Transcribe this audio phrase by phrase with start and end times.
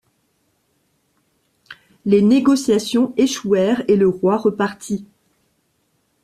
[2.05, 5.05] Les négociations échouèrent et le roi repartit.